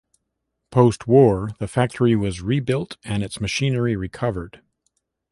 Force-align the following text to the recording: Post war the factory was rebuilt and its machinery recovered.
Post 0.71 1.05
war 1.05 1.51
the 1.59 1.67
factory 1.67 2.15
was 2.15 2.41
rebuilt 2.41 2.97
and 3.03 3.21
its 3.21 3.39
machinery 3.39 3.95
recovered. 3.95 4.63